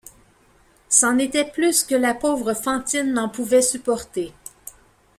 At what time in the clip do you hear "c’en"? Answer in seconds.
0.89-1.19